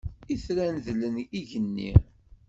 [0.33, 1.91] Itran dlen igenni.